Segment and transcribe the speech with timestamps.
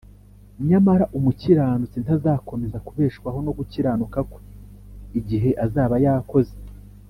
[0.69, 4.41] Nyamara umukiranutsi ntazakomeza kubeshwaho no gukiranuka kwe
[5.19, 6.55] igihe azaba yakoze